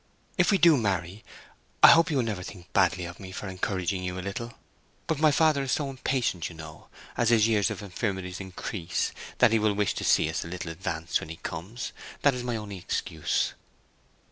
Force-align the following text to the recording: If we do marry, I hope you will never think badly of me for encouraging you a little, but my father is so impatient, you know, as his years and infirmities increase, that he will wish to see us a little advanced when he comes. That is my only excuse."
If 0.35 0.49
we 0.49 0.57
do 0.57 0.77
marry, 0.77 1.23
I 1.83 1.89
hope 1.89 2.09
you 2.09 2.17
will 2.17 2.23
never 2.23 2.41
think 2.41 2.73
badly 2.73 3.05
of 3.05 3.19
me 3.19 3.31
for 3.31 3.47
encouraging 3.47 4.03
you 4.03 4.17
a 4.17 4.21
little, 4.25 4.53
but 5.05 5.19
my 5.19 5.29
father 5.29 5.61
is 5.61 5.73
so 5.73 5.91
impatient, 5.91 6.49
you 6.49 6.55
know, 6.55 6.87
as 7.15 7.29
his 7.29 7.47
years 7.47 7.69
and 7.69 7.79
infirmities 7.83 8.39
increase, 8.39 9.11
that 9.37 9.51
he 9.51 9.59
will 9.59 9.73
wish 9.75 9.93
to 9.93 10.03
see 10.03 10.27
us 10.27 10.43
a 10.43 10.47
little 10.47 10.71
advanced 10.71 11.19
when 11.19 11.29
he 11.29 11.35
comes. 11.35 11.93
That 12.23 12.33
is 12.33 12.41
my 12.41 12.55
only 12.55 12.79
excuse." 12.79 13.53